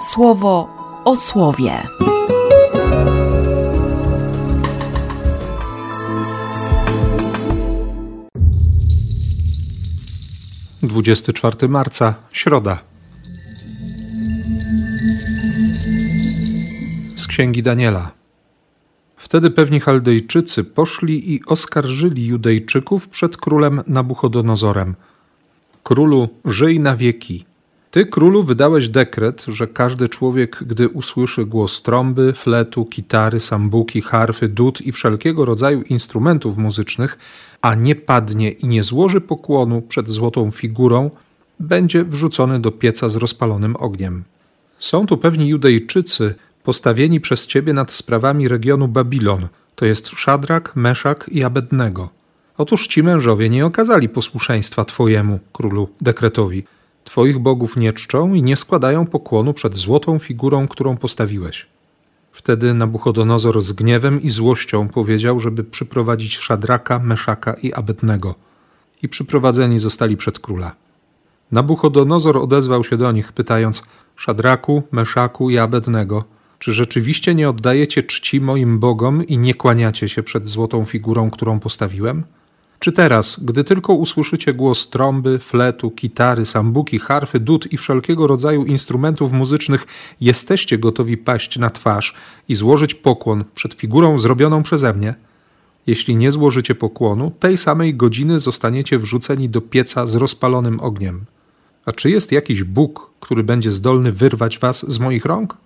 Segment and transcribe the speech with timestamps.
[0.00, 0.68] słowo
[1.04, 1.82] o słowie.
[10.82, 12.78] Dwudziesty czwarty marca, środa.
[17.16, 18.10] Z księgi Daniela.
[19.16, 24.94] Wtedy pewni Chaldejczycy poszli i oskarżyli Judejczyków przed królem Nabuchodonozorem.
[25.82, 27.44] Królu, żyj na wieki.
[27.90, 34.48] Ty, królu, wydałeś dekret, że każdy człowiek, gdy usłyszy głos trąby, fletu, kitary, sambuki, harfy,
[34.48, 37.18] dud i wszelkiego rodzaju instrumentów muzycznych,
[37.62, 41.10] a nie padnie i nie złoży pokłonu przed złotą figurą,
[41.60, 44.24] będzie wrzucony do pieca z rozpalonym ogniem.
[44.78, 46.34] Są tu pewni Judejczycy,
[46.64, 52.08] postawieni przez ciebie nad sprawami regionu Babilon, to jest Szadrak, Meszak i Abednego.
[52.58, 56.64] Otóż ci mężowie nie okazali posłuszeństwa twojemu, królu, dekretowi.
[57.08, 61.66] Twoich bogów nie czczą i nie składają pokłonu przed złotą figurą, którą postawiłeś.
[62.32, 68.34] Wtedy Nabuchodonozor z gniewem i złością powiedział, żeby przyprowadzić Szadraka, Meszaka i Abednego.
[69.02, 70.74] I przyprowadzeni zostali przed króla.
[71.52, 73.82] Nabuchodonozor odezwał się do nich, pytając:
[74.16, 76.24] Szadraku, Meszaku i Abednego,
[76.58, 81.60] czy rzeczywiście nie oddajecie czci moim bogom i nie kłaniacie się przed złotą figurą, którą
[81.60, 82.24] postawiłem?
[82.78, 88.64] Czy teraz, gdy tylko usłyszycie głos trąby, fletu, kitary, sambuki, harfy, dud i wszelkiego rodzaju
[88.64, 89.86] instrumentów muzycznych,
[90.20, 92.14] jesteście gotowi paść na twarz
[92.48, 95.14] i złożyć pokłon przed figurą zrobioną przeze mnie?
[95.86, 101.24] Jeśli nie złożycie pokłonu, tej samej godziny zostaniecie wrzuceni do pieca z rozpalonym ogniem.
[101.84, 105.56] A czy jest jakiś Bóg, który będzie zdolny wyrwać was z moich rąk?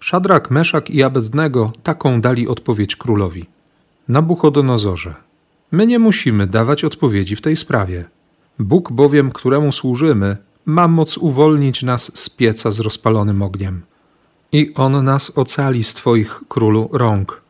[0.00, 3.46] Szadrak, Meszak i Abednego taką dali odpowiedź królowi.
[4.08, 5.14] Nabuchodonozorze,
[5.72, 8.04] my nie musimy dawać odpowiedzi w tej sprawie.
[8.58, 13.82] Bóg bowiem, któremu służymy, ma moc uwolnić nas z pieca z rozpalonym ogniem.
[14.52, 17.40] I On nas ocali z Twoich, królu, rąk.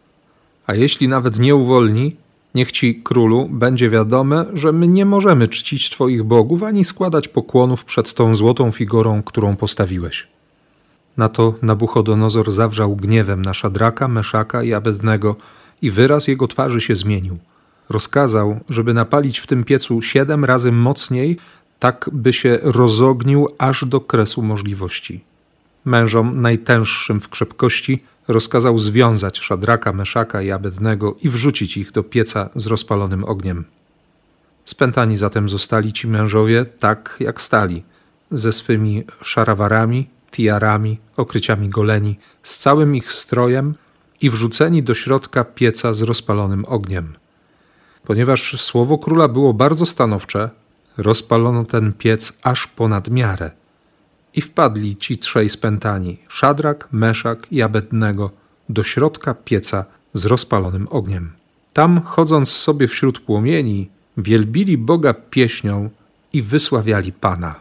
[0.66, 2.16] A jeśli nawet nie uwolni,
[2.54, 7.84] niech Ci, królu, będzie wiadome, że my nie możemy czcić Twoich bogów ani składać pokłonów
[7.84, 10.28] przed tą złotą figurą, którą postawiłeś.
[11.16, 15.36] Na to Nabuchodonozor zawrzał gniewem na Szadraka, Meszaka i Abednego
[15.82, 17.38] i wyraz jego twarzy się zmienił.
[17.90, 21.36] Rozkazał, żeby napalić w tym piecu siedem razy mocniej,
[21.78, 25.24] tak by się rozognił aż do kresu możliwości.
[25.84, 32.50] Mężom najtęższym w krzepkości rozkazał związać Szadraka, Meszaka i Abednego i wrzucić ich do pieca
[32.54, 33.64] z rozpalonym ogniem.
[34.64, 37.82] Spętani zatem zostali ci mężowie tak, jak stali,
[38.30, 43.74] ze swymi szarawarami, tiarami, okryciami goleni, z całym ich strojem
[44.20, 47.19] i wrzuceni do środka pieca z rozpalonym ogniem.
[48.04, 50.50] Ponieważ słowo króla było bardzo stanowcze,
[50.96, 53.50] rozpalono ten piec aż ponad miarę.
[54.34, 58.30] I wpadli ci trzej spętani, Szadrak, Meszak i Abednego,
[58.68, 61.32] do środka pieca z rozpalonym ogniem.
[61.72, 65.90] Tam, chodząc sobie wśród płomieni, wielbili Boga pieśnią
[66.32, 67.54] i wysławiali Pana.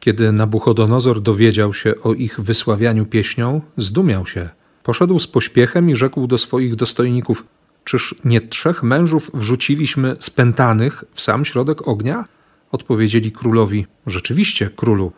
[0.00, 4.48] Kiedy Nabuchodonozor dowiedział się o ich wysławianiu pieśnią, zdumiał się.
[4.82, 7.44] Poszedł z pośpiechem i rzekł do swoich dostojników:
[7.84, 12.24] Czyż nie trzech mężów wrzuciliśmy spętanych w sam środek ognia?
[12.72, 15.12] Odpowiedzieli królowi: Rzeczywiście, królu.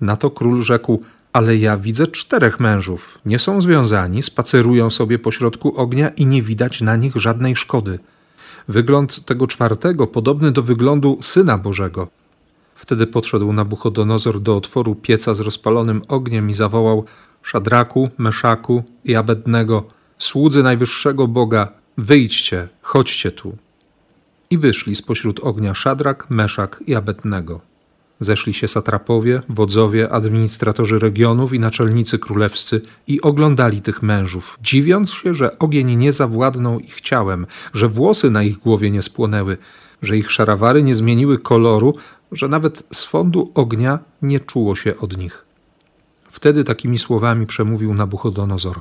[0.00, 1.02] Na to król rzekł:
[1.32, 3.18] Ale ja widzę czterech mężów.
[3.24, 7.98] Nie są związani, spacerują sobie pośrodku ognia i nie widać na nich żadnej szkody.
[8.68, 12.08] Wygląd tego czwartego podobny do wyglądu syna Bożego.
[12.74, 17.04] Wtedy podszedł Nabuchodonozor do otworu pieca z rozpalonym ogniem i zawołał:
[17.42, 19.84] Szadraku, Meszaku i Abednego,
[20.18, 23.56] słudzy najwyższego Boga, wyjdźcie, chodźcie tu.
[24.50, 27.60] I wyszli spośród ognia Szadrak, Meszak i Abednego.
[28.20, 35.34] Zeszli się satrapowie, wodzowie, administratorzy regionów i naczelnicy królewscy i oglądali tych mężów, dziwiąc się,
[35.34, 39.56] że ogień nie zawładnął ich ciałem, że włosy na ich głowie nie spłonęły,
[40.02, 41.94] że ich szarawary nie zmieniły koloru,
[42.32, 45.44] że nawet z fondu ognia nie czuło się od nich.
[46.28, 48.80] Wtedy takimi słowami przemówił Nabuchodonozor.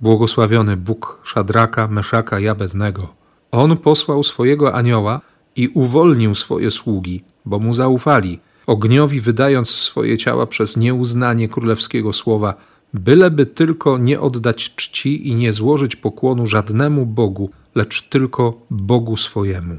[0.00, 3.08] Błogosławiony Bóg Szadraka, Meszaka i Abednego.
[3.50, 5.20] On posłał swojego anioła
[5.56, 12.54] i uwolnił swoje sługi, bo mu zaufali, ogniowi wydając swoje ciała przez nieuznanie królewskiego słowa,
[12.94, 19.76] byleby tylko nie oddać czci i nie złożyć pokłonu żadnemu Bogu, lecz tylko Bogu swojemu.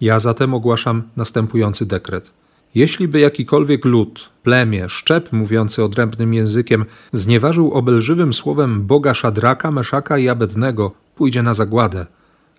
[0.00, 2.39] Ja zatem ogłaszam następujący dekret.
[2.74, 10.18] Jeśli by jakikolwiek lud, plemię, szczep mówiący odrębnym językiem znieważył obelżywym słowem Boga Szadraka, Meszaka
[10.18, 12.06] i Abednego, pójdzie na zagładę,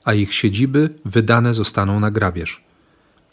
[0.04, 2.62] a ich siedziby wydane zostaną na grabież.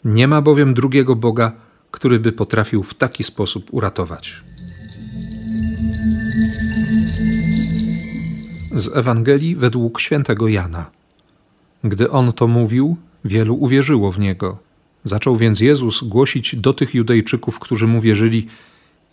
[0.05, 1.51] Nie ma bowiem drugiego Boga,
[1.91, 4.41] który by potrafił w taki sposób uratować.
[8.75, 10.91] Z Ewangelii według świętego Jana.
[11.83, 14.68] Gdy on to mówił, wielu uwierzyło w niego.
[15.03, 18.47] Zaczął więc Jezus głosić do tych Judejczyków, którzy mu wierzyli: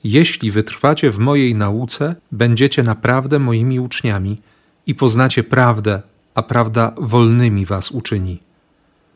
[0.04, 4.40] Jeśli wytrwacie w mojej nauce, będziecie naprawdę moimi uczniami
[4.86, 6.02] i poznacie prawdę,
[6.34, 8.38] a prawda wolnymi was uczyni.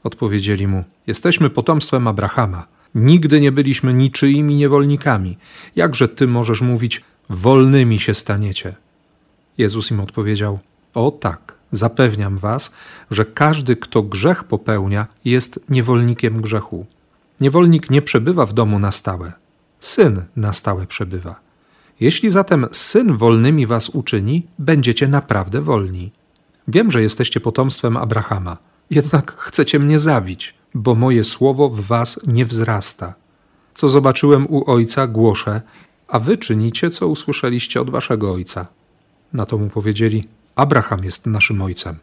[0.04, 2.66] Odpowiedzieli mu: Jesteśmy potomstwem Abrahama.
[2.94, 5.36] Nigdy nie byliśmy niczyimi niewolnikami.
[5.76, 8.74] Jakże ty możesz mówić: Wolnymi się staniecie?
[9.58, 10.58] Jezus im odpowiedział:
[10.94, 12.72] O tak, zapewniam was,
[13.10, 16.86] że każdy, kto grzech popełnia, jest niewolnikiem grzechu.
[17.40, 19.32] Niewolnik nie przebywa w domu na stałe,
[19.80, 21.40] syn na stałe przebywa.
[22.00, 26.12] Jeśli zatem syn wolnymi was uczyni, będziecie naprawdę wolni.
[26.68, 28.56] Wiem, że jesteście potomstwem Abrahama,
[28.90, 33.14] jednak chcecie mnie zabić, bo moje słowo w was nie wzrasta.
[33.74, 35.60] Co zobaczyłem u ojca, głoszę,
[36.08, 38.66] a wy czynicie, co usłyszeliście od waszego ojca.
[39.32, 40.28] Na to mu powiedzieli:
[40.60, 41.96] Abraham jest naszym ojcem.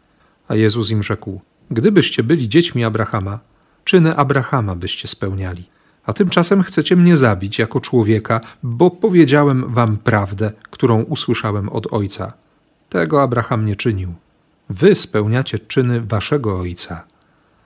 [0.48, 1.40] A Jezus im rzekł:
[1.70, 3.40] Gdybyście byli dziećmi Abrahama,
[3.84, 5.64] czyny Abrahama byście spełniali.
[6.06, 12.32] A tymczasem chcecie mnie zabić jako człowieka, bo powiedziałem wam prawdę, którą usłyszałem od ojca.
[12.88, 14.14] Tego Abraham nie czynił.
[14.68, 17.04] Wy spełniacie czyny waszego ojca.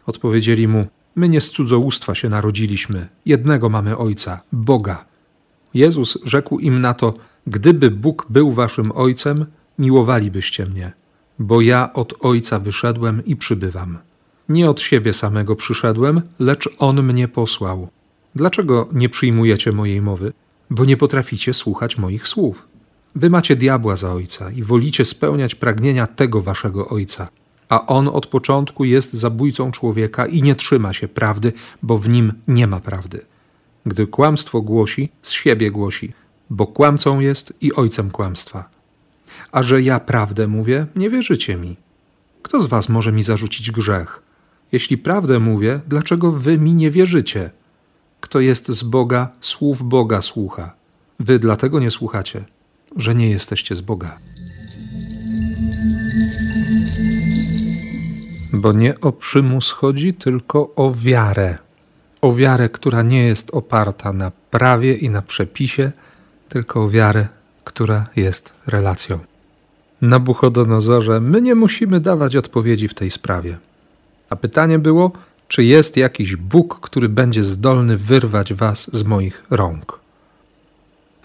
[0.06, 0.86] Odpowiedzieli mu:
[1.16, 5.04] My nie z cudzołóstwa się narodziliśmy, jednego mamy ojca, Boga.
[5.74, 7.14] Jezus rzekł im na to:
[7.46, 9.46] Gdyby Bóg był waszym ojcem,
[9.82, 10.92] miłowalibyście mnie,
[11.38, 13.98] bo ja od ojca wyszedłem i przybywam.
[14.48, 17.88] Nie od siebie samego przyszedłem, lecz on mnie posłał.
[18.34, 20.32] Dlaczego nie przyjmujecie mojej mowy?
[20.70, 22.68] Bo nie potraficie słuchać moich słów.
[23.14, 27.28] Wy macie diabła za ojca i wolicie spełniać pragnienia tego waszego ojca.
[27.68, 31.52] A on od początku jest zabójcą człowieka i nie trzyma się prawdy,
[31.82, 33.20] bo w nim nie ma prawdy.
[33.86, 36.12] Gdy kłamstwo głosi, z siebie głosi,
[36.50, 38.71] bo kłamcą jest i ojcem kłamstwa.
[39.52, 41.76] A że ja prawdę mówię, nie wierzycie mi.
[42.42, 44.22] Kto z was może mi zarzucić grzech?
[44.72, 47.50] Jeśli prawdę mówię, dlaczego wy mi nie wierzycie?
[48.20, 50.74] Kto jest z Boga, słów Boga słucha.
[51.20, 52.44] Wy dlatego nie słuchacie,
[52.96, 54.18] że nie jesteście z Boga.
[58.52, 61.58] Bo nie o przymus chodzi, tylko o wiarę.
[62.20, 65.92] O wiarę, która nie jest oparta na prawie i na przepisie,
[66.48, 67.28] tylko o wiarę,
[67.64, 69.31] która jest relacją.
[70.02, 73.58] Nabuchodonozorze, my nie musimy dawać odpowiedzi w tej sprawie.
[74.30, 75.12] A pytanie było,
[75.48, 79.98] czy jest jakiś Bóg, który będzie zdolny wyrwać was z moich rąk?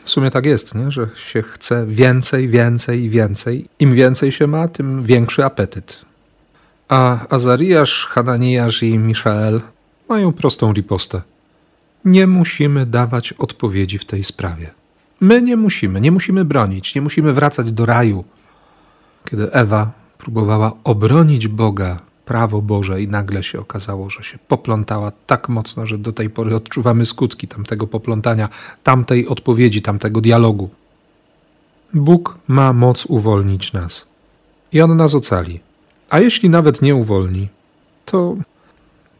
[0.03, 0.91] W sumie tak jest, nie?
[0.91, 3.65] że się chce więcej, więcej i więcej.
[3.79, 6.05] Im więcej się ma, tym większy apetyt.
[6.87, 9.61] A Azariasz, Hananiasz i Miszael
[10.09, 11.21] mają prostą ripostę.
[12.05, 14.71] Nie musimy dawać odpowiedzi w tej sprawie.
[15.19, 18.23] My nie musimy, nie musimy bronić, nie musimy wracać do raju.
[19.29, 25.49] Kiedy Ewa próbowała obronić Boga prawo Boże i nagle się okazało, że się poplątała tak
[25.49, 28.49] mocno, że do tej pory odczuwamy skutki tamtego poplątania,
[28.83, 30.69] tamtej odpowiedzi, tamtego dialogu.
[31.93, 34.05] Bóg ma moc uwolnić nas
[34.73, 35.59] i On nas ocali.
[36.09, 37.47] A jeśli nawet nie uwolni,
[38.05, 38.35] to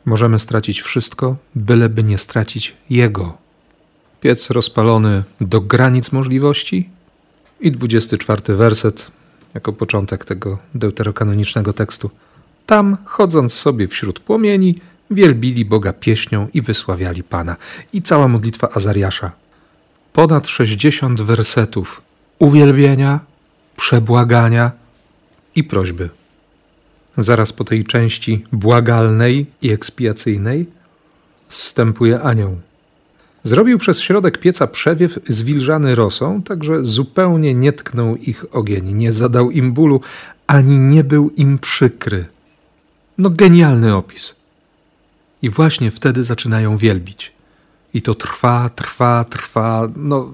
[0.06, 3.38] możemy stracić wszystko, byleby nie stracić Jego.
[4.22, 6.90] Piec rozpalony do granic możliwości
[7.60, 9.12] i 24 werset
[9.54, 12.10] jako początek tego deuterokanonicznego tekstu.
[12.66, 14.80] Tam, chodząc sobie wśród płomieni,
[15.12, 17.56] wielbili Boga pieśnią i wysławiali Pana.
[17.94, 19.32] I cała modlitwa Azariasza.
[20.14, 22.02] Ponad 60 wersetów
[22.40, 23.20] uwielbienia,
[23.76, 24.72] przebłagania
[25.56, 26.10] i prośby.
[27.18, 30.66] Zaraz po tej części błagalnej i ekspiacyjnej
[31.48, 32.58] wstępuje anioł.
[33.44, 39.52] Zrobił przez środek pieca przewiew zwilżany rosą, także zupełnie nie tknął ich ogień, nie zadał
[39.52, 40.02] im bólu,
[40.48, 42.26] ani nie był im przykry.
[43.18, 44.36] No genialny opis.
[45.42, 47.32] I właśnie wtedy zaczynają wielbić.
[47.94, 49.88] I to trwa, trwa, trwa.
[49.96, 50.32] No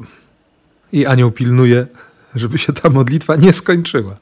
[0.91, 1.87] i anioł pilnuje,
[2.35, 4.15] żeby się ta modlitwa nie skończyła.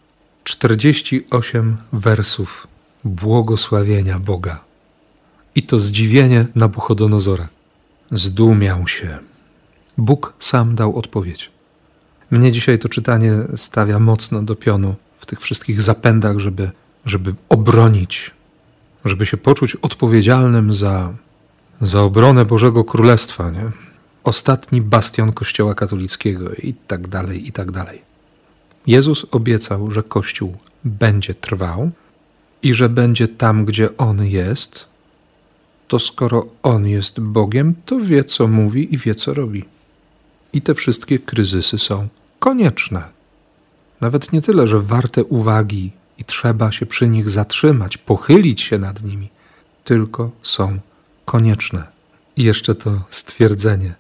[0.44, 2.68] 48 wersów
[3.04, 4.64] błogosławienia Boga.
[5.56, 7.48] I to zdziwienie Nabuchodonozora.
[8.12, 9.18] Zdumiał się.
[9.98, 11.52] Bóg sam dał odpowiedź.
[12.32, 16.72] Mnie dzisiaj to czytanie stawia mocno do pionu w tych wszystkich zapędach, żeby,
[17.06, 18.32] żeby obronić
[19.06, 21.14] żeby się poczuć odpowiedzialnym za,
[21.82, 23.72] za obronę Bożego Królestwa, nie?
[24.24, 28.02] ostatni bastion Kościoła katolickiego i tak dalej, i tak dalej.
[28.88, 31.92] Jezus obiecał, że Kościół będzie trwał
[32.64, 34.86] i że będzie tam, gdzie On jest,
[35.92, 39.66] to skoro On jest Bogiem, to wie, co mówi i wie, co robi.
[40.54, 42.08] I te wszystkie kryzysy są
[42.40, 43.04] konieczne.
[44.02, 49.04] nawet nie tyle, że warte uwagi i trzeba się przy nich zatrzymać, pochylić się nad
[49.04, 49.30] nimi,
[49.84, 50.80] tylko są
[51.26, 51.88] konieczne.
[52.36, 53.94] I jeszcze to stwierdzenie.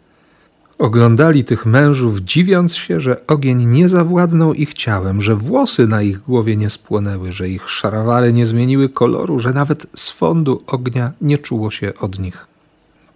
[0.82, 6.20] Oglądali tych mężów, dziwiąc się, że ogień nie zawładnął ich ciałem, że włosy na ich
[6.20, 11.72] głowie nie spłonęły, że ich szarawary nie zmieniły koloru, że nawet swądu ognia nie czuło
[11.72, 12.48] się od nich.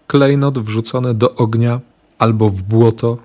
[0.07, 1.79] Klejnot wrzucony do ognia
[2.19, 3.17] albo w błoto,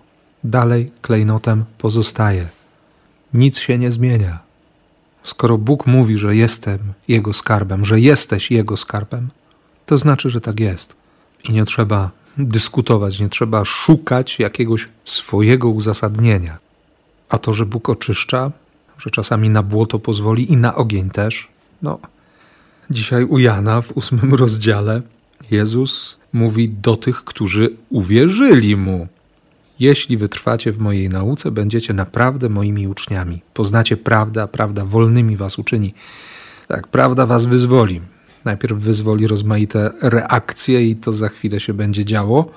[0.44, 2.48] dalej klejnotem pozostaje.
[3.34, 4.38] Nic się nie zmienia.
[5.22, 6.78] Skoro Bóg mówi, że jestem
[7.08, 9.28] Jego skarbem, że jesteś Jego skarbem,
[9.86, 10.96] to znaczy, że tak jest.
[11.48, 16.58] I nie trzeba dyskutować, nie trzeba szukać jakiegoś swojego uzasadnienia.
[17.28, 18.50] A to, że Bóg oczyszcza,
[18.98, 21.48] że czasami na błoto pozwoli i na ogień też,
[21.82, 21.98] no.
[22.90, 25.02] Dzisiaj u Jana w ósmym rozdziale
[25.50, 29.08] Jezus mówi do tych, którzy uwierzyli mu.
[29.80, 33.42] Jeśli wytrwacie w mojej nauce, będziecie naprawdę moimi uczniami.
[33.54, 35.94] Poznacie prawdę, a prawda wolnymi was uczyni.
[36.68, 38.00] Tak, prawda was wyzwoli.
[38.44, 42.50] Najpierw wyzwoli rozmaite reakcje i to za chwilę się będzie działo.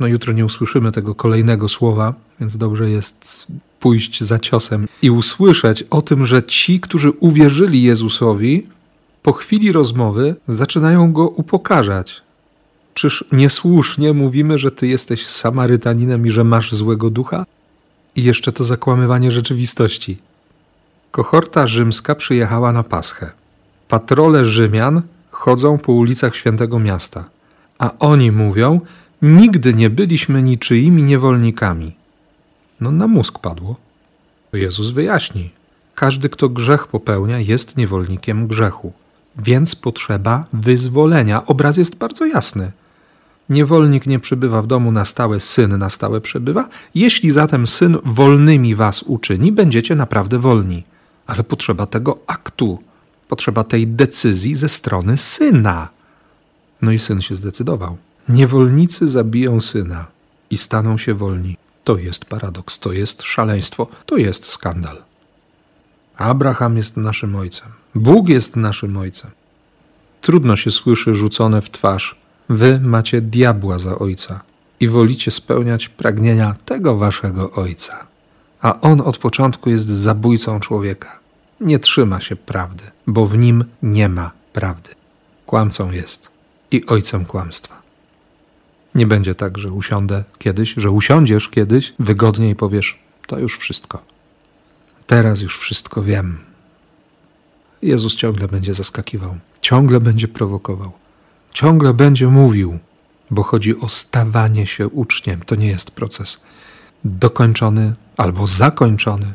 [0.00, 3.46] No jutro nie usłyszymy tego kolejnego słowa, więc dobrze jest
[3.80, 8.66] pójść za ciosem i usłyszeć o tym, że ci, którzy uwierzyli Jezusowi,
[9.22, 12.22] po chwili rozmowy zaczynają go upokarzać.
[12.94, 17.44] Czyż niesłusznie mówimy, że ty jesteś Samarytaninem i że masz złego ducha?
[18.16, 20.18] I jeszcze to zakłamywanie rzeczywistości.
[21.10, 23.30] Kohorta rzymska przyjechała na Paschę.
[23.88, 27.24] Patrole Rzymian chodzą po ulicach świętego miasta,
[27.78, 28.80] a oni mówią:
[29.22, 31.96] Nigdy nie byliśmy niczyimi niewolnikami.
[32.80, 33.76] No na mózg padło.
[34.52, 35.50] Jezus wyjaśni:
[35.94, 38.92] Każdy, kto grzech popełnia, jest niewolnikiem grzechu,
[39.38, 41.46] więc potrzeba wyzwolenia.
[41.46, 42.72] Obraz jest bardzo jasny.
[43.48, 46.68] Niewolnik nie przybywa w domu na stałe, syn na stałe przebywa.
[46.94, 50.84] Jeśli zatem syn wolnymi was uczyni, będziecie naprawdę wolni.
[51.26, 52.78] Ale potrzeba tego aktu,
[53.28, 55.88] potrzeba tej decyzji ze strony syna.
[56.82, 57.96] No i syn się zdecydował.
[58.28, 60.06] Niewolnicy zabiją syna
[60.50, 61.56] i staną się wolni.
[61.84, 65.02] To jest paradoks, to jest szaleństwo, to jest skandal.
[66.16, 69.30] Abraham jest naszym ojcem, Bóg jest naszym ojcem.
[70.20, 72.16] Trudno się słyszy rzucone w twarz
[72.48, 74.40] Wy macie diabła za ojca
[74.80, 78.06] i wolicie spełniać pragnienia tego waszego ojca.
[78.60, 81.18] A on od początku jest zabójcą człowieka.
[81.60, 84.90] Nie trzyma się prawdy, bo w nim nie ma prawdy.
[85.46, 86.28] Kłamcą jest
[86.70, 87.82] i ojcem kłamstwa.
[88.94, 94.02] Nie będzie tak, że usiądę kiedyś, że usiądziesz kiedyś wygodnie i powiesz: To już wszystko.
[95.06, 96.38] Teraz już wszystko wiem.
[97.82, 100.92] Jezus ciągle będzie zaskakiwał, ciągle będzie prowokował
[101.56, 102.78] ciągle będzie mówił,
[103.30, 105.40] bo chodzi o stawanie się uczniem.
[105.46, 106.42] To nie jest proces
[107.04, 109.34] dokończony albo zakończony.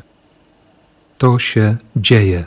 [1.22, 2.44] To się dzieje.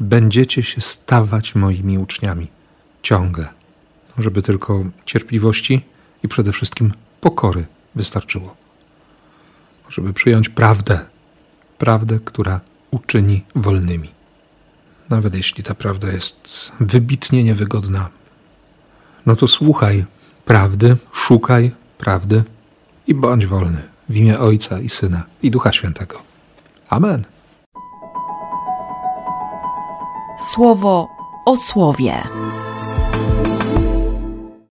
[0.00, 2.46] Będziecie się stawać moimi uczniami
[3.02, 3.48] ciągle,
[4.18, 5.84] żeby tylko cierpliwości
[6.22, 8.56] i przede wszystkim pokory wystarczyło.
[9.88, 11.00] Żeby przyjąć prawdę,
[11.78, 14.10] prawdę, która uczyni wolnymi.
[15.08, 18.08] Nawet jeśli ta prawda jest wybitnie niewygodna,
[19.26, 20.04] no to słuchaj
[20.44, 22.44] prawdy, szukaj prawdy
[23.06, 26.22] i bądź wolny w imię Ojca i Syna i Ducha Świętego.
[26.90, 27.37] Amen.
[30.40, 31.08] Słowo
[31.44, 32.22] o słowie.